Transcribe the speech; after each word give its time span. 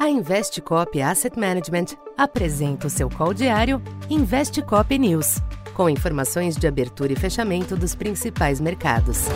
A 0.00 0.08
Investcop 0.08 0.98
Asset 1.02 1.38
Management 1.38 1.94
apresenta 2.16 2.86
o 2.86 2.90
seu 2.90 3.10
call 3.10 3.34
diário 3.34 3.82
Investcop 4.08 4.98
News, 4.98 5.42
com 5.74 5.90
informações 5.90 6.56
de 6.56 6.66
abertura 6.66 7.12
e 7.12 7.16
fechamento 7.16 7.76
dos 7.76 7.94
principais 7.94 8.62
mercados. 8.62 9.26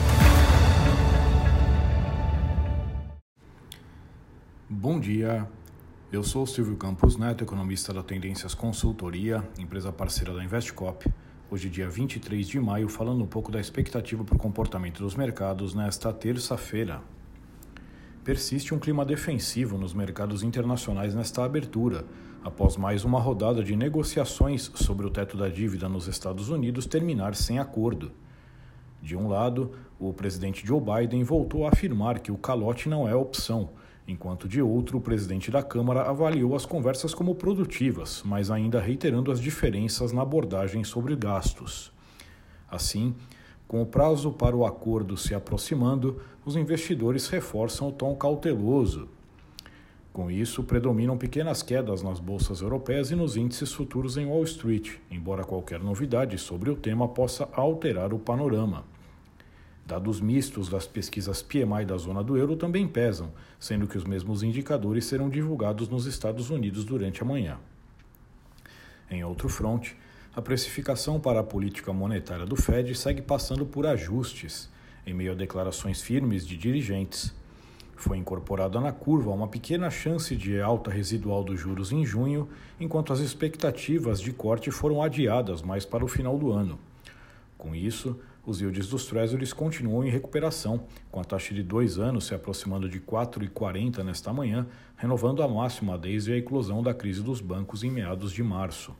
Bom 4.67 4.99
dia. 4.99 5.47
Eu 6.11 6.23
sou 6.23 6.47
Silvio 6.47 6.79
Campos 6.79 7.19
Neto, 7.19 7.45
economista 7.45 7.93
da 7.93 8.03
Tendências 8.03 8.55
Consultoria, 8.55 9.47
empresa 9.59 9.93
parceira 9.93 10.33
da 10.33 10.43
Investcop. 10.43 11.07
Hoje, 11.51 11.69
dia 11.69 11.91
23 11.91 12.49
de 12.49 12.59
maio, 12.59 12.89
falando 12.89 13.23
um 13.23 13.27
pouco 13.27 13.53
da 13.53 13.61
expectativa 13.61 14.25
para 14.25 14.37
o 14.37 14.39
comportamento 14.39 15.03
dos 15.03 15.15
mercados 15.15 15.75
nesta 15.75 16.11
terça-feira 16.11 17.03
persiste 18.25 18.75
um 18.75 18.79
clima 18.79 19.05
defensivo 19.05 19.77
nos 19.77 19.93
mercados 19.93 20.43
internacionais 20.43 21.15
nesta 21.15 21.45
abertura, 21.45 22.07
após 22.43 22.75
mais 22.75 23.05
uma 23.05 23.21
rodada 23.21 23.63
de 23.63 23.77
negociações 23.77 24.73
sobre 24.77 25.07
o 25.07 25.11
teto 25.11 25.37
da 25.37 25.51
dívida 25.51 25.91
nos 25.91 26.09
Estados 26.09 26.49
Unidos 26.49 26.87
terminar 26.87 27.35
sem 27.35 27.59
acordo. 27.59 28.11
De 29.03 29.15
um 29.15 29.29
lado, 29.29 29.73
o 30.01 30.11
presidente 30.15 30.67
Joe 30.67 30.81
Biden 30.81 31.23
voltou 31.23 31.67
a 31.67 31.69
afirmar 31.69 32.19
que 32.21 32.33
o 32.33 32.39
calote 32.39 32.89
não 32.89 33.07
é 33.07 33.15
opção, 33.15 33.69
enquanto 34.09 34.49
de 34.49 34.63
outro, 34.63 34.97
o 34.97 35.03
presidente 35.03 35.51
da 35.51 35.63
Câmara 35.63 36.09
avaliou 36.09 36.57
as 36.57 36.65
conversas 36.65 37.13
como 37.13 37.35
produtivas, 37.35 38.23
mas 38.25 38.51
ainda 38.51 38.81
reiterando 38.81 39.31
as 39.31 39.39
diferenças 39.39 40.13
na 40.13 40.23
abordagem 40.23 40.83
sobre 40.83 41.15
gastos. 41.15 41.93
Assim, 42.71 43.15
com 43.67 43.83
o 43.83 43.87
prazo 43.87 44.31
para 44.31 44.55
o 44.55 44.67
acordo 44.67 45.17
se 45.17 45.35
aproximando, 45.35 46.21
os 46.45 46.57
investidores 46.57 47.29
reforçam 47.29 47.89
o 47.89 47.93
tom 47.93 48.15
cauteloso. 48.15 49.09
Com 50.13 50.31
isso, 50.31 50.63
predominam 50.63 51.19
pequenas 51.19 51.63
quedas 51.63 52.03
nas 52.03 52.21
bolsas 52.21 52.61
europeias 52.61 53.11
e 53.11 53.17
nos 53.17 53.37
índices 53.37 53.73
futuros 53.73 54.17
em 54.17 54.27
Wall 54.27 54.45
Street, 54.45 54.99
embora 55.11 55.43
qualquer 55.43 55.81
novidade 55.81 56.39
sobre 56.39 56.71
o 56.71 56.77
tema 56.77 57.09
possa 57.09 57.49
alterar 57.53 58.15
o 58.15 58.19
panorama. 58.19 58.85
Dados 59.87 60.21
mistos 60.21 60.69
das 60.69 60.87
pesquisas 60.87 61.43
PMI 61.43 61.85
da 61.85 61.97
zona 61.97 62.23
do 62.23 62.39
euro 62.39 62.57
também 62.57 62.87
pesam, 62.87 63.33
sendo 63.59 63.87
que 63.87 63.99
os 63.99 64.05
mesmos 64.05 64.43
indicadores 64.43 65.05
serão 65.05 65.29
divulgados 65.29 65.89
nos 65.89 66.07
Estados 66.07 66.49
Unidos 66.49 66.85
durante 66.85 67.21
a 67.23 67.27
manhã. 67.27 67.59
Em 69.11 69.25
outro 69.25 69.49
fronte, 69.49 69.97
a 70.37 70.43
precificação 70.43 71.21
para 71.21 71.39
a 71.39 71.45
política 71.45 71.93
monetária 71.93 72.45
do 72.45 72.57
Fed 72.57 72.93
segue 72.97 73.23
passando 73.23 73.65
por 73.65 73.87
ajustes, 73.87 74.69
em 75.07 75.15
meio 75.15 75.31
a 75.31 75.35
declarações 75.35 76.03
firmes 76.03 76.45
de 76.45 76.57
dirigentes. 76.57 77.33
Foi 77.95 78.19
incorporada 78.19 78.81
na 78.81 78.91
curva 78.91 79.31
uma 79.31 79.47
pequena 79.47 79.89
chance 79.91 80.35
de 80.35 80.61
alta 80.61 80.91
residual 80.91 81.45
dos 81.45 81.61
juros 81.61 81.93
em 81.93 82.05
junho, 82.05 82.49
enquanto 82.81 83.13
as 83.13 83.21
expectativas 83.21 84.21
de 84.21 84.33
corte 84.33 84.73
foram 84.73 85.01
adiadas 85.01 85.63
mais 85.63 85.85
para 85.85 86.05
o 86.05 86.09
final 86.09 86.37
do 86.37 86.51
ano. 86.51 86.81
Com 87.57 87.73
isso, 87.73 88.19
os 88.45 88.61
yields 88.61 88.89
dos 88.89 89.07
Treasuries 89.07 89.53
continuam 89.53 90.05
em 90.05 90.11
recuperação, 90.11 90.85
com 91.13 91.21
a 91.21 91.25
taxa 91.25 91.55
de 91.55 91.63
dois 91.63 91.97
anos 91.97 92.27
se 92.27 92.35
aproximando 92.35 92.89
de 92.89 92.99
4,40 92.99 94.03
nesta 94.03 94.33
manhã, 94.33 94.67
renovando 94.97 95.45
a 95.45 95.49
máxima 95.49 95.97
desde 95.97 96.33
a 96.33 96.37
eclosão 96.37 96.83
da 96.83 96.93
crise 96.93 97.23
dos 97.23 97.41
bancos 97.41 97.85
em 97.85 97.91
meados 97.91 98.33
de 98.33 98.43
março. 98.43 98.97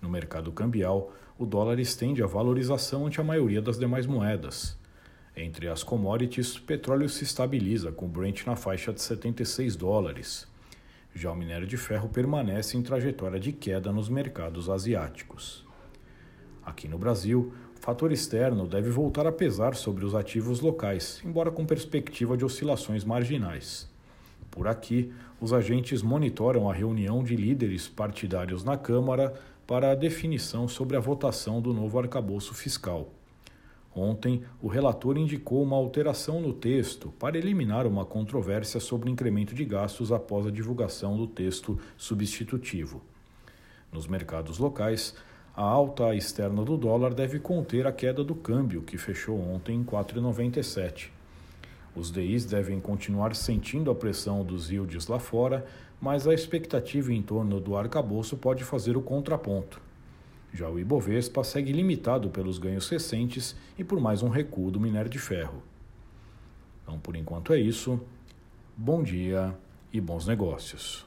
No 0.00 0.08
mercado 0.08 0.50
cambial, 0.52 1.12
o 1.38 1.44
dólar 1.44 1.78
estende 1.78 2.22
a 2.22 2.26
valorização 2.26 3.06
ante 3.06 3.20
a 3.20 3.24
maioria 3.24 3.60
das 3.60 3.78
demais 3.78 4.06
moedas. 4.06 4.78
Entre 5.36 5.68
as 5.68 5.82
commodities, 5.82 6.58
petróleo 6.58 7.08
se 7.08 7.24
estabiliza, 7.24 7.92
com 7.92 8.08
Brent 8.08 8.46
na 8.46 8.56
faixa 8.56 8.92
de 8.92 9.00
76 9.00 9.76
dólares. 9.76 10.48
Já 11.14 11.32
o 11.32 11.36
minério 11.36 11.66
de 11.66 11.76
ferro 11.76 12.08
permanece 12.08 12.76
em 12.76 12.82
trajetória 12.82 13.40
de 13.40 13.52
queda 13.52 13.92
nos 13.92 14.08
mercados 14.08 14.68
asiáticos. 14.68 15.66
Aqui 16.64 16.86
no 16.86 16.98
Brasil, 16.98 17.52
o 17.76 17.80
fator 17.80 18.12
externo 18.12 18.66
deve 18.66 18.90
voltar 18.90 19.26
a 19.26 19.32
pesar 19.32 19.74
sobre 19.74 20.04
os 20.04 20.14
ativos 20.14 20.60
locais, 20.60 21.20
embora 21.24 21.50
com 21.50 21.64
perspectiva 21.64 22.36
de 22.36 22.44
oscilações 22.44 23.04
marginais. 23.04 23.88
Por 24.50 24.66
aqui, 24.66 25.12
os 25.40 25.52
agentes 25.52 26.02
monitoram 26.02 26.68
a 26.68 26.74
reunião 26.74 27.22
de 27.22 27.36
líderes 27.36 27.88
partidários 27.88 28.64
na 28.64 28.76
Câmara 28.76 29.32
para 29.66 29.92
a 29.92 29.94
definição 29.94 30.66
sobre 30.66 30.96
a 30.96 31.00
votação 31.00 31.60
do 31.60 31.72
novo 31.72 31.98
arcabouço 31.98 32.52
fiscal. 32.52 33.08
Ontem, 33.94 34.42
o 34.62 34.68
relator 34.68 35.16
indicou 35.16 35.62
uma 35.62 35.76
alteração 35.76 36.40
no 36.40 36.52
texto 36.52 37.12
para 37.18 37.38
eliminar 37.38 37.86
uma 37.86 38.04
controvérsia 38.04 38.78
sobre 38.78 39.08
o 39.08 39.12
incremento 39.12 39.54
de 39.54 39.64
gastos 39.64 40.12
após 40.12 40.46
a 40.46 40.50
divulgação 40.50 41.16
do 41.16 41.26
texto 41.26 41.78
substitutivo. 41.96 43.02
Nos 43.92 44.06
mercados 44.06 44.58
locais, 44.58 45.14
a 45.56 45.62
alta 45.62 46.14
externa 46.14 46.64
do 46.64 46.76
dólar 46.76 47.12
deve 47.12 47.40
conter 47.40 47.86
a 47.86 47.92
queda 47.92 48.22
do 48.22 48.34
câmbio, 48.34 48.82
que 48.82 48.96
fechou 48.96 49.40
ontem 49.40 49.76
em 49.76 49.84
4,97. 49.84 51.19
Os 51.94 52.10
DIs 52.10 52.44
devem 52.44 52.80
continuar 52.80 53.34
sentindo 53.34 53.90
a 53.90 53.94
pressão 53.94 54.44
dos 54.44 54.70
yields 54.70 55.06
lá 55.06 55.18
fora, 55.18 55.66
mas 56.00 56.26
a 56.26 56.32
expectativa 56.32 57.12
em 57.12 57.20
torno 57.20 57.60
do 57.60 57.76
arcabouço 57.76 58.36
pode 58.36 58.64
fazer 58.64 58.96
o 58.96 59.02
contraponto. 59.02 59.80
Já 60.52 60.68
o 60.68 60.78
Ibovespa 60.78 61.44
segue 61.44 61.72
limitado 61.72 62.30
pelos 62.30 62.58
ganhos 62.58 62.88
recentes 62.88 63.54
e 63.78 63.84
por 63.84 64.00
mais 64.00 64.22
um 64.22 64.28
recuo 64.28 64.70
do 64.70 64.80
minério 64.80 65.10
de 65.10 65.18
ferro. 65.18 65.62
Então, 66.82 66.98
por 66.98 67.14
enquanto 67.14 67.52
é 67.52 67.60
isso. 67.60 68.00
Bom 68.76 69.02
dia 69.02 69.56
e 69.92 70.00
bons 70.00 70.26
negócios. 70.26 71.06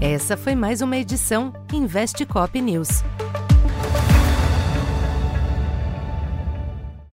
Essa 0.00 0.36
foi 0.36 0.54
mais 0.54 0.80
uma 0.80 0.96
edição 0.96 1.52
Investe 1.72 2.24
Cop 2.24 2.60
News. 2.60 3.02